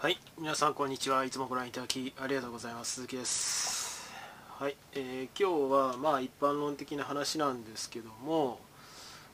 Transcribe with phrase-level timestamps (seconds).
[0.00, 1.24] はい皆さんこんにちは。
[1.24, 2.92] いつもご覧いただきありがとうございます。
[2.92, 4.08] 鈴木です。
[4.56, 8.60] はい、えー、今日はまあ一般論的な話なんですけども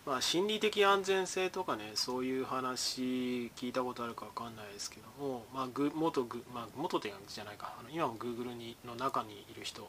[0.07, 7.75] まあ心理的安全性とかねそういう話聞いたことあるかわかんないですけどもまあグ元グまあ元ってじゃないか。
[7.79, 9.87] あの今も Google にの中にいる人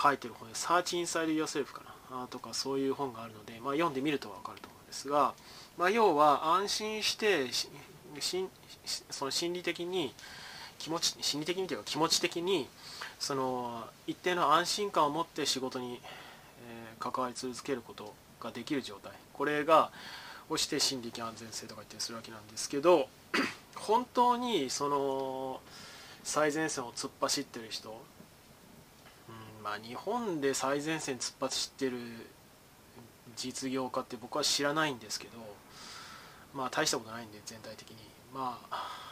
[0.00, 2.26] 書いてる本で「Search Inside Yourself」かな。
[2.30, 5.34] とかそういう本があるので、まあ、読んでみると分かると思うんですが、
[5.76, 7.48] まあ、要は安心して
[8.20, 8.48] し
[9.10, 10.14] その心理的に
[10.78, 12.68] 気持ち心理的にというか気持ち的に
[13.18, 16.00] その一定の安心感を持って仕事に、
[16.68, 19.12] えー、関わり続けることができる状態。
[19.32, 19.90] これが
[20.48, 23.08] をして心理的安全性とか言ったりするわけなんですけど
[23.74, 25.60] 本当にその
[26.22, 31.98] 最前線を突っ走ってる人、うんまあ、日本で最前線突っ走ってる
[33.36, 35.32] 実業家って僕は知らないんですけど
[36.56, 37.96] まあ大したことないんで全体的に。
[38.34, 39.06] まあ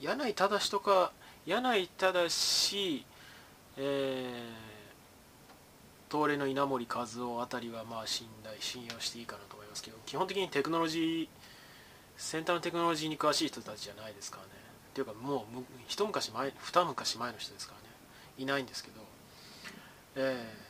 [0.00, 1.12] 柳井正とか
[1.46, 3.04] 柳井正
[3.80, 11.28] えー、東レの稲森和夫あたりはまあ信頼信用していいかなと思いますけど基本的にテクノロジー
[12.16, 14.48] 先端のテクノロジーに詳しい人たちじゃないですからね。
[14.90, 17.94] っていうかもう一昔前二昔前の人ですからね。
[18.38, 19.00] いないんですけど。
[20.16, 20.67] えー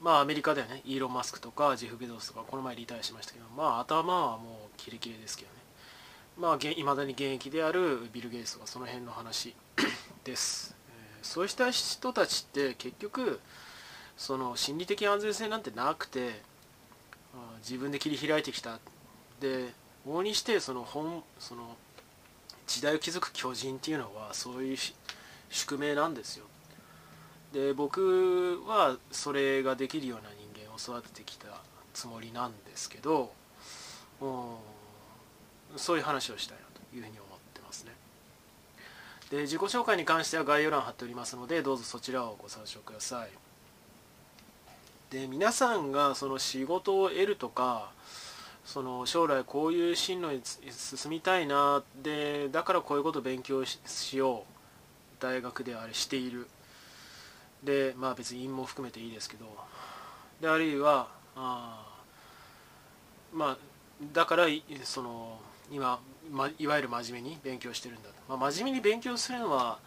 [0.00, 5.56] まあアメリカではねイーロン・マスクとかジェフ・ベゾスとかこの前リタイアしましたけどまあ頭はもうキレキレですけどね。
[6.38, 9.54] まあいまだに現役であるビル・ゲイツとかその辺の話
[10.24, 13.40] です、えー、そうした人たちって結局
[14.16, 16.42] その心理的安全性なんてなくて
[17.58, 18.78] 自分で切り開いてきた。
[19.40, 19.72] で
[20.06, 21.76] 往々にしてその本その
[22.66, 24.78] 時代を築く巨人っていうのはそういう
[25.50, 26.46] 宿命なんですよ。
[27.52, 31.48] で僕はそれができるような人間を育ててきた
[31.92, 33.32] つもりなんですけど
[35.76, 37.92] そういう話をしたいなというふうに思ってますね。
[39.30, 43.30] で自己紹介に関しては概要欄貼っておりますのでどうぞそちらをご参照ください。
[45.10, 47.90] で皆さんがその仕事を得るとか
[48.64, 55.22] その将来こういう進路に進みたいなでだからこういうこと勉強しよう。
[55.22, 56.48] 大学であれしている。
[57.62, 59.46] でまあ別に陰も含めていいですけど
[60.40, 61.86] であるいはあ
[63.32, 63.56] まあ
[64.12, 64.46] だから
[64.84, 65.38] その
[65.70, 66.00] 今、
[66.30, 69.78] ま、いわゆる真面目に勉強してるんだと、まあ、真面目に勉強するのは、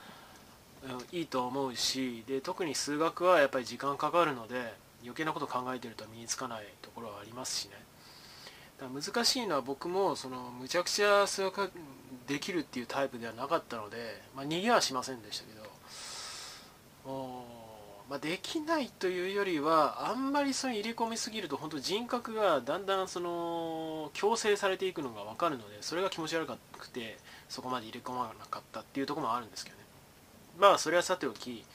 [1.12, 4.73] うん、いいと思うしで特に数学はやっぱり時間かかるので
[5.03, 7.72] 余計なこと考えてると身につかないところはありますしね。
[8.79, 11.72] だから難しいのは僕もそのむちゃくちゃ数学
[12.28, 15.63] できるっていうタイプではなかったので、まあ、逃げはしませんでしたけど
[18.09, 26.45] まあ、できないというよりはあんまりそれ入れ込みすぎると本当人格がだんだんその強制されていくのが分かるのでそれが気持ち悪
[26.77, 27.17] くて
[27.49, 29.83] そこまで入れ込まなかったっていうところもあるんですけどね。
[30.59, 31.65] まあそれはさておき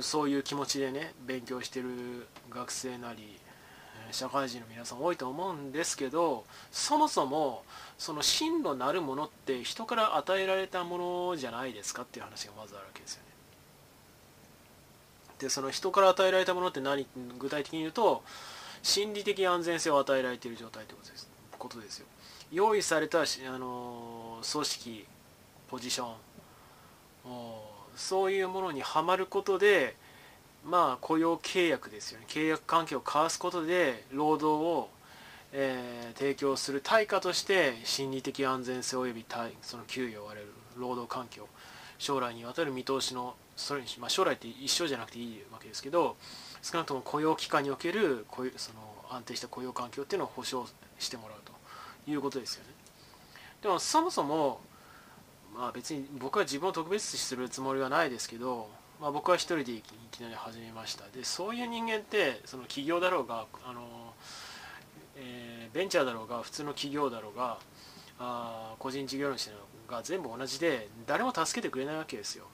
[0.00, 3.38] そういう気持ちでね勉強してる学生なり
[4.10, 7.62] 社会人の皆さん多いと思うんですけどそもそも
[7.98, 13.35] その進路なるものって人から与えられたものじゃないですかっていう話がまずあるわけですよね。
[15.38, 17.06] でその人から与えられたものって何？
[17.38, 18.22] 具体的に言うと
[18.82, 21.28] 心理的安全性を与えられている状態ということです。
[21.58, 22.06] ことですよ。
[22.52, 23.24] 用意されたあ
[23.58, 25.06] の組織
[25.68, 26.14] ポジション
[27.96, 29.96] そういうものにはまることで
[30.64, 32.26] まあ雇用契約ですよね。
[32.28, 34.88] 契約関係を交わすことで労働を、
[35.52, 39.26] えー、提供する対価として心理的安全性及び
[39.62, 41.48] その給与を割れる労働環境
[41.98, 46.16] 将来にわたる見通しのそれに、まあ、将来って一生じゃなくていいわけですけど
[46.62, 48.78] 少なくとも雇用機関における雇その
[49.10, 50.68] 安定した雇用環境っていうのを保障
[50.98, 52.70] してもらうということですよね。
[53.62, 54.60] でもそもそも
[55.56, 58.68] まあ別に僕は自分を特別視するつもりはないですけど、
[59.00, 61.04] まあ、僕は一人でいきなり始めました。
[61.14, 64.12] でそういう人間ってその企業だろうがあの、
[65.16, 67.58] えー、ベンチャーだろうが普通の企業だろうが
[68.18, 69.50] あ個人事業主
[69.88, 72.44] が全部同じで誰も助けてくれないわけですよ。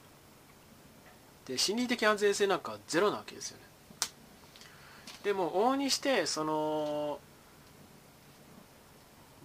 [1.47, 3.65] で心理的安全性なんかゼロなわけですよね。
[5.25, 7.21] でも往々にしてその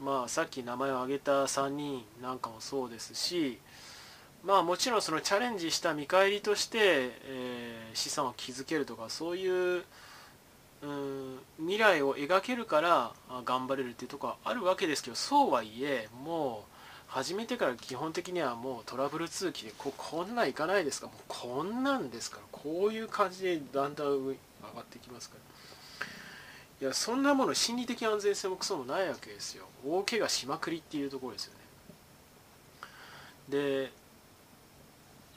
[0.03, 3.59] まあさっき名前を挙げた3人なんかもそうですし
[4.43, 9.83] まあもちろんそのチャレンジした見返りとして、えー、資産を築けるとかそういう
[10.83, 13.11] うん未来を描けるから
[13.45, 16.76] 頑張れるっていうとこはあるわけですけどそうはいえもう
[17.07, 21.07] 始めてから基本的にはもうトラブル通期でここんなんいかないですか？
[21.07, 22.43] もうこんなんですから。
[22.51, 24.35] こういう感じでだんだん上上
[24.75, 26.87] がってきますから。
[26.87, 29.65] いやそんなもの心理的安全性もクソもないわけですよ。
[29.85, 31.59] 大怪我しまくりっていうところですよね。
[33.49, 33.91] で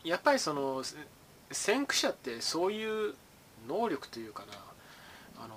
[0.04, 0.82] やっぱりその
[1.50, 3.14] 先駆者ってそういう
[3.68, 4.44] 能力というか
[5.36, 5.44] な。
[5.44, 5.54] あの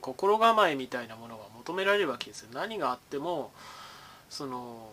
[0.00, 2.48] 心構えみたいなものが求められるわけですよ。
[2.52, 3.52] 何があっても
[4.32, 4.88] その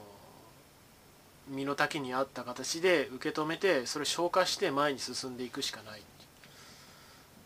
[1.47, 6.01] 身の丈に合った形で受け止めてそれを消化して前に進んでいくしかない。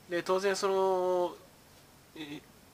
[0.09, 1.35] で当然その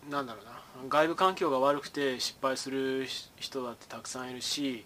[0.09, 0.51] なんだろうな。
[0.87, 3.05] 外部環境が悪くて失敗する
[3.35, 4.85] 人だってたくさんいるし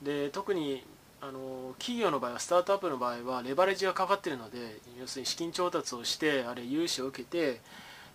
[0.00, 0.82] で特に
[1.20, 7.60] あの企業の場合はスタートアップの場合はレバレッジがかかってるので要するに資金調達をしてあれ融資を受けて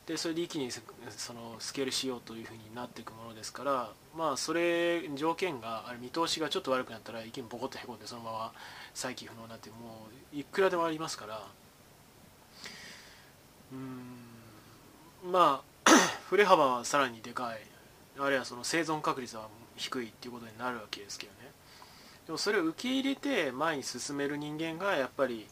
[0.07, 8.51] でそれで一気にそのスケールしようというふうになっていくものですからまあそれ条件があれ見通しがちょっと悪くなったら一気にボコッとへこんでそのまま
[8.94, 11.42] 再起不能になってもういくらでもありますから。
[13.71, 15.89] うんまあ
[16.30, 17.62] 振れ幅はさらにでかい。
[18.19, 19.47] あるいはその生存確率は
[19.77, 21.51] 低いっていうことになるわけですけどね。
[22.25, 25.47] でもそれを受け入れて前に進める人間がやっぱり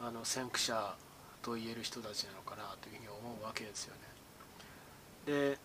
[0.00, 0.94] あの先駆者
[1.42, 3.08] と言える人たちなのかなというふうに
[3.52, 3.94] わけですよ
[5.26, 5.50] ね。
[5.50, 5.58] で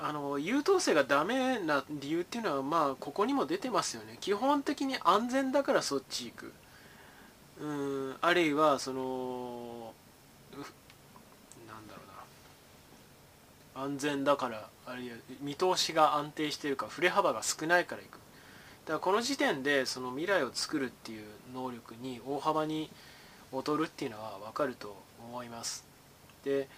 [0.00, 4.18] あの優等生がダメな理由っていうのはまあここにも出てますよね。
[4.20, 6.52] 基本的に安全だからそっち行く。
[7.60, 9.92] うんあるいはその
[11.66, 12.02] なんだろ
[13.74, 13.84] うな。
[13.84, 18.12] 安全だからあるいは見通しが安定してるか振れ幅が少ないから行く。
[18.12, 22.88] だからこの時点でその未来を作るっていう能力に大幅に
[23.52, 25.84] 劣るっていうのは分かると思います。
[26.44, 26.68] で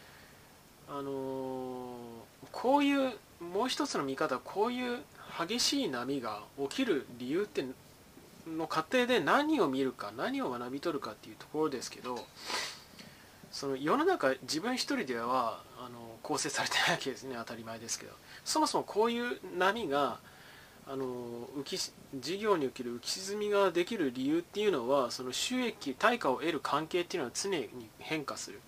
[0.90, 4.98] あのー、こういうもう一つの見方こういう
[5.38, 7.64] 激しい波が起きる理由って
[8.46, 12.18] の過程で何を見るか何を学び取るかっていうところですけど
[13.50, 18.12] その世の中自分一人ではあの構成されてないわけですね当たり前ですけど。
[18.44, 20.18] そもそもこういう波が
[20.86, 21.04] あの
[21.58, 28.60] 浮き事業における浮き沈みができる理由っていうのはその収益対価を得る関係っていうのは常に変化する。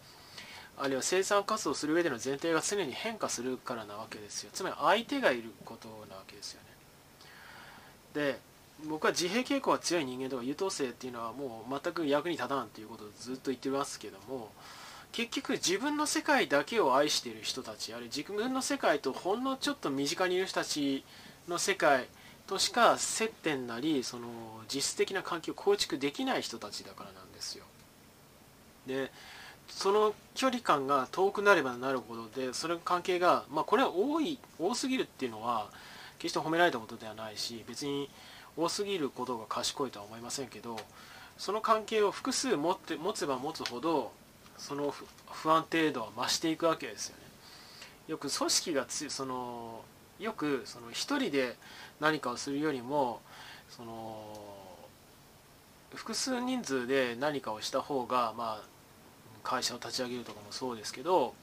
[0.83, 6.67] あるいは生産活動する上での前提が常に変化するからなわけですよつまり相手がいることなわけですよね
[8.15, 8.39] で
[8.89, 14.51] 僕は自閉傾向が強い人間とか優等生っていうのはもう全く役に立たんっていうことをずっと言ってますけども
[15.13, 21.05] 結局自分の世界だけを愛している人たちあるいは自分の世界とほんのちょっと身近にいる人たち
[21.49, 22.07] の世界
[22.49, 24.27] としか接点なりその
[24.73, 27.65] 実質的な関係を構築できない人たちだからなんですよ。
[28.87, 29.13] で
[29.75, 35.69] その距離感が遠くなればなるほどでそれの関係が、まあ、これは多い多すぎるっていうのは
[36.19, 38.09] 決して褒められたことではないし別に
[38.57, 40.77] 多すぎることが賢いとは思いませんけど
[41.37, 44.13] その関係を複数持って持つば持つほど
[44.59, 44.95] その
[45.31, 47.23] 不安定度は増していくわけですよね。
[48.09, 49.81] よく組織がつその
[50.21, 51.57] よくその一人で
[52.01, 53.21] 何かをするよりも
[53.71, 54.39] その
[55.95, 58.72] 複数人数で何かをした方が、まあ、
[59.43, 61.35] 会社を立ち上げるとかもそうですけど、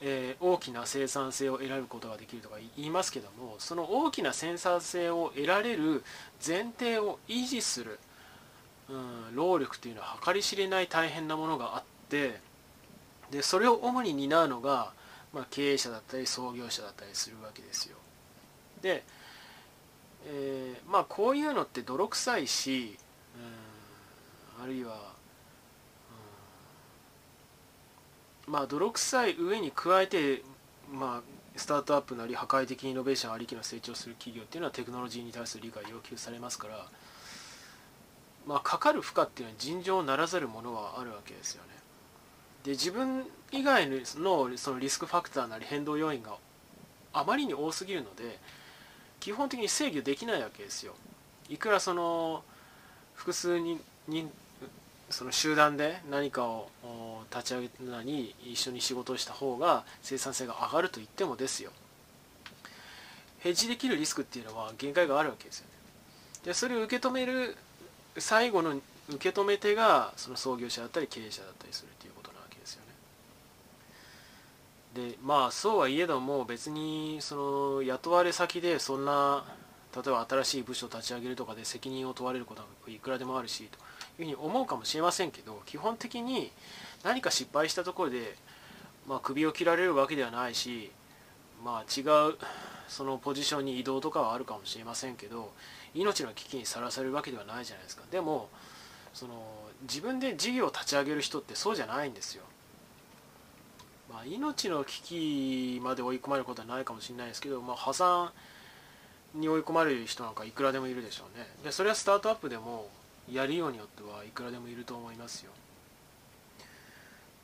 [0.00, 6.02] えー、大きな生産性を得られることができるとか言いますけどもその大きな生産性を得られる
[6.46, 7.98] 前提を維持する、
[8.88, 8.92] う
[9.32, 12.40] ん、労力というのは計り知れない大変なものがあって
[13.30, 14.92] でそれを主に担うのが
[15.34, 17.96] まあ、経営者だったり創業者だったりするわけですよ。
[18.80, 19.02] で、
[20.26, 22.96] えー、まあこういうのって泥臭いし、
[24.58, 24.96] うん、あるいは、うん、
[28.46, 30.42] まあ泥臭い上に加えて、
[30.92, 31.22] まあ、
[31.56, 36.86] スタートアップなり破壊的イノベーションありきの成長する企業っていうのはテクノロジーに対する理解要求されますから、
[38.46, 41.70] まあ、かかる負荷っていうのは尋常ならざるものはあるわけですよね。
[42.64, 43.98] で自分以外の
[44.56, 46.36] そのリスクファクターなり変動要因が
[47.12, 48.38] あまりに多すぎるので
[49.20, 50.94] 基本的に制御できないわけですよ
[51.48, 52.42] いくらその
[53.14, 53.80] 複数人
[55.10, 56.68] その集団で何かを
[57.30, 61.70] 立ち上げるのに一緒に仕事をした方が生産性が上がると言ってもですよ。
[63.40, 65.72] ヘッジできるリスクっていうのは限界があるわけですよね。
[66.44, 67.56] でそれを受け止める
[68.16, 68.80] 最後の
[69.10, 72.54] 受け止め手がその創業者だったり経営者だったりするということなわけ
[74.94, 79.44] でまあそうはいえども別にその雇われ先でそんな
[79.94, 83.78] 例えば新しい部署を立ち上げるとかで責任を問われることはいくらでもあるしと。
[84.18, 86.50] いうふうに思うかもしれませんけど基本的に
[87.02, 88.36] 何か失敗したところで、
[89.08, 90.90] まあ、首を切られるわけではないし、
[91.64, 92.36] まあ、違う
[92.88, 95.52] そのポジションに移動とかはあるかもしれませんけど
[95.94, 98.02] 命の危機にさらされるわけではないじゃないですか。
[98.10, 98.48] でも
[99.12, 99.34] その
[99.82, 102.42] 自分で事業を立ち上げる人ってそうじゃないんですよ。
[104.12, 108.30] まあ、命の危機まで追い込まれることはないかもしれないですけど、まあ、破産
[109.34, 111.46] に追い込まれる人なんかいくらでもいるでしょうね。
[111.64, 112.88] でそれはスタートアップでも
[113.32, 115.52] やるようによってはいくらでもいると思いますよ。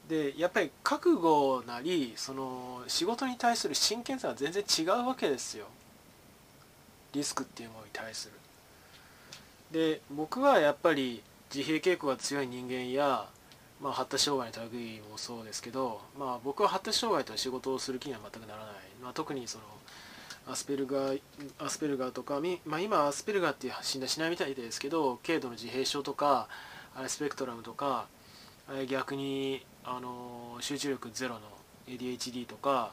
[0.09, 5.67] でやっぱり覚悟なりその仕事に対する真剣さは全然違うわけですよ。
[7.13, 8.35] リスクっていうものに対する。
[9.71, 11.23] で僕はやっぱり
[11.55, 13.29] 自閉傾向が強い人間や、
[13.81, 19.65] まあ、発達障害の類もそうですけど、まあ、僕は発達障害とは仕事をする気には全くならない、まあ、特にその
[20.51, 21.21] アスペルガー
[21.59, 26.49] アスペルガーとか、まあ、今アスペルガーっていう診断しないみたいですけど軽度の自閉症とか
[27.07, 28.07] スペクトラムとか
[28.89, 31.41] 逆にあの集中力ゼロの
[31.87, 32.91] ADHD とか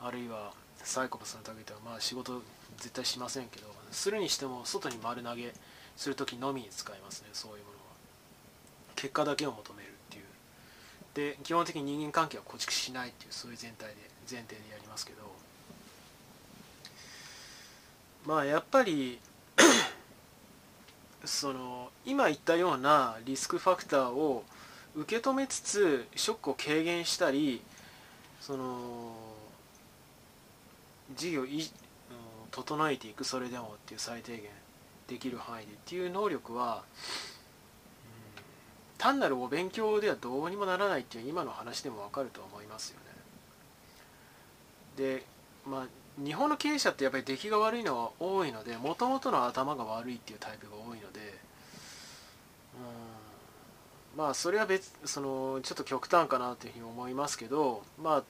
[0.00, 2.42] あるいはサイコパスの類とはまあ仕事
[2.78, 5.52] 絶対しませんけどするにしても外に丸投げ
[5.96, 7.84] する時のみに使いますねそういうものは。
[8.96, 10.24] 結果だけを求めるっていう。
[11.14, 13.94] で基本的に人間関係は構築しないっていうそういう全体で
[14.30, 15.34] 前提でやりますけど。
[18.26, 19.18] まあやっぱり
[21.24, 24.44] その今言ったようなリスクファクターを
[24.96, 27.62] 受け止めつつショックを軽減したり
[28.40, 29.14] その
[31.16, 31.70] 事業い
[32.50, 34.42] 整えていくそれでもっていう最低限
[35.08, 36.82] できる範囲でっていう能力は、
[38.96, 43.04] 単なるお勉強ではどうにもならないっていう今の話でも分かると思いますよね。
[44.96, 45.24] で
[45.66, 45.86] まあ
[46.18, 51.20] 日本の経営者ってやっぱり出来が悪いのは多いのでもともとの頭が悪いっていうタイプが多いので、
[54.14, 58.22] うん、まあそれは別そのちょっと極端かなというふうに思いますけどま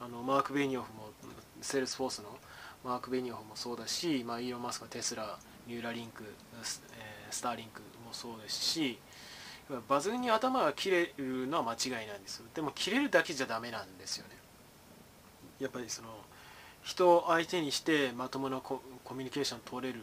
[0.00, 1.10] ああのマーク・ベニオフも
[1.62, 2.36] セールスフォースの
[2.84, 6.24] マーク・ベニオフもそうだし、まあ、イーロン・マスクのテスラニューラリンク
[6.62, 8.98] ス,、えー、スターリンクもそうですし
[9.88, 12.46] バズに頭が切れるのは間違いなんですよ。
[12.52, 14.36] でも切れるだけじゃダメなんですよね。
[15.60, 16.08] やっぱりその
[16.82, 18.80] 人を相手にしてまともなコ
[19.12, 20.00] ミュニケーション取れる。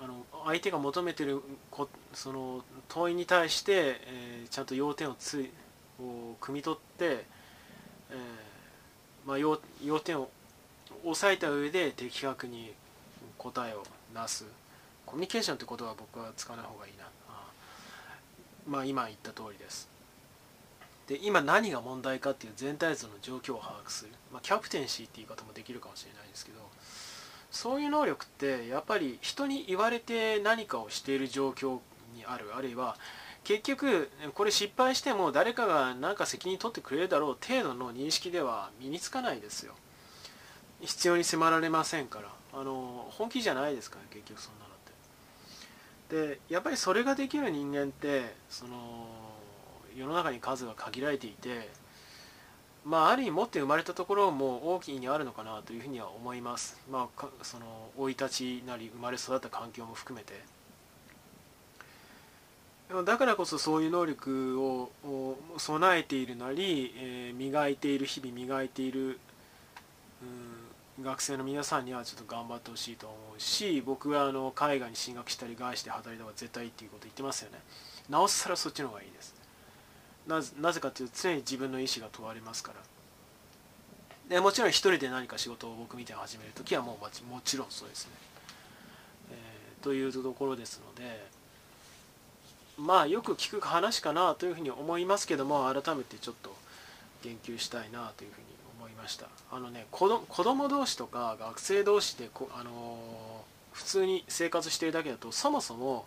[0.00, 3.72] あの相手が求めてるこその問いに対して、
[4.06, 5.50] えー、ちゃんと要点をつ
[6.00, 7.24] を汲み取って、
[8.10, 8.16] えー
[9.26, 10.30] まあ、要要点を
[11.04, 12.72] 押さえた上で的確に
[13.36, 13.82] 答えを
[14.14, 14.44] なす。
[15.04, 17.08] コミュニケーションってことは僕は使わない方がいいな。
[18.68, 19.88] まあ今言った通りです。
[21.08, 26.58] で今何が問題かっていう全体像の状況を把握する、まあ、キャプテンシーって言い方もできるかもしれないですけど
[27.50, 31.78] そういう能力ってやっぱり人に言われて何かをしている状況
[32.14, 32.54] にある。
[32.54, 32.96] あるいは
[33.42, 39.74] 結局これ失敗しても誰かが何か責任取ってくれるだろう程度の認識では身につかないですよ。
[40.82, 42.28] 必要に迫られませんから。
[42.52, 46.34] あの本気じゃないですから結局そんなのって。
[46.34, 49.06] でやっぱりそれができる人間ってその
[49.98, 51.68] 世の中に数が限られていて
[52.84, 56.80] まあある意味持って生まれたところも大きいにあるのかなというふうには思います。
[56.90, 60.34] まあその生い立ちなり生まれ育った環境も含めて。
[63.04, 64.90] だからこそそういう能力を
[65.58, 69.20] 備えているなり、えー、磨いている日々磨いている、
[70.22, 70.58] うん
[71.02, 77.58] 学生の皆さんにはちょっと頑張ってほしいと思うし僕はあの海外に進学したり外して働いた方が絶対いいっていうこと言ってますよね。
[78.08, 79.34] なおさらそっちの方がいいです。
[80.28, 82.80] なぜなぜかというと常に自分の意思が問われますから。
[84.28, 88.12] でもちろん一人で何か仕事を僕みたいに始めるときはもうもちろんそうですね、
[89.30, 91.26] えー、というところですので
[92.76, 96.54] まあよく聞く話かなというふうに思いますけども改めてちょっと
[97.24, 98.46] 言及したいなというふうに
[98.78, 99.26] 思いました。
[99.50, 106.04] あのね子ど子供同士とか学生同士でこ、あのー、普通に生活してるだけだとそもそも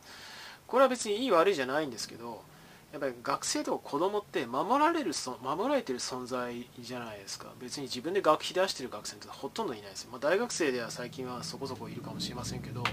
[0.68, 2.44] これは別にいい悪いじゃないんですけど
[2.92, 7.48] やっぱり学生とか子供って守られる守られてる存在じゃないですか。
[7.60, 12.84] 別に自分で学費出してる学生ってほとんどいないですよ、まあ、大学生では最近はそこそこいるかもしれませんけど、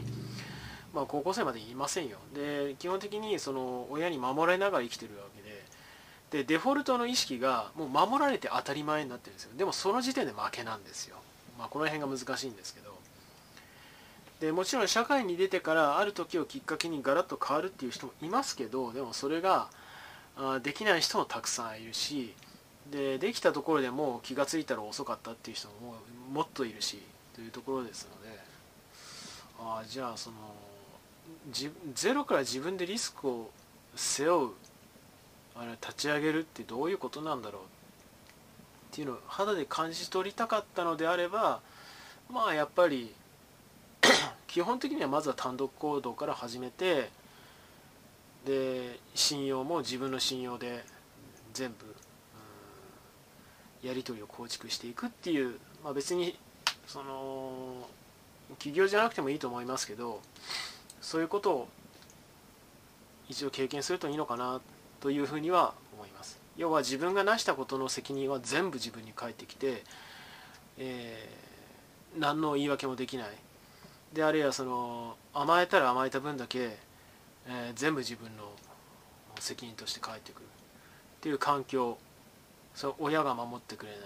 [0.95, 2.19] まあ、高校生までいませんよ。
[2.33, 5.64] で基本的にその親に守られながら生きてるわけで
[6.31, 9.50] でデフォルトの意識がもう守られて当たり前になってるんですよ。
[9.57, 11.17] でもその時点で負けなんですよ、
[11.59, 12.97] まあ、この辺が難しいんですけど。
[14.40, 19.69] でもちろん社会に出てからある時をきっかけにガラッと変わるっていう人もいますけどでもそれが
[20.62, 22.35] できない人もたくさんいるし
[22.90, 25.97] でできたところでもう気が付いたら遅かったっていう人も
[26.33, 27.02] もっといるし
[27.35, 28.38] というところですので
[29.61, 30.37] あじゃあその
[31.95, 33.50] ゼロから自分でリスクを
[33.95, 34.50] 背負う
[35.57, 37.64] あれ立ち上げるってどういうことなんだろうっ
[38.92, 41.61] ていうのを肌で感じ取りたかったのであれば
[42.30, 43.12] まあやっぱり
[44.47, 47.11] 基本的にはまずは単独行動から始めて
[48.47, 50.85] で信用も自分の信用で
[51.52, 51.95] 全部
[53.83, 56.37] やり取りを構築していくっていう、まあ、別に
[56.87, 57.88] その
[58.59, 60.21] 起業じゃなくてもいいと思いますけど
[61.00, 61.68] そういうことを
[63.28, 64.61] 一度経験するといいのかな
[65.00, 66.38] というふうには思います。
[66.57, 69.85] 要は自分が成したことの責任は全部自分に返ってきて、
[70.78, 73.28] えー、何の言い訳もできない。
[74.12, 76.76] であるいはその甘えたら甘えた分だけ、
[77.49, 78.52] えー、全部自分の
[79.40, 80.47] 責任として返ってくるっ
[81.21, 81.99] ていう環境。
[82.75, 84.00] そ親が守ってくれない、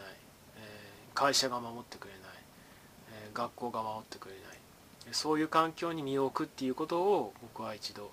[0.57, 2.21] えー、会社が守ってくれない、
[3.27, 4.59] えー、学校が守ってくれない。
[5.11, 8.11] そういう環境に身を置くっていうことを僕は一度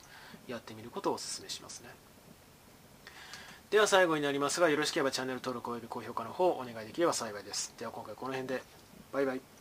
[0.48, 1.90] やってみることをお勧めしますね。
[3.70, 7.74] では最後になりますがよろしければチャンネル登録および高評価の方お願いできれば幸いです。
[7.78, 8.64] では今回この辺で。
[9.14, 9.59] バイバイ。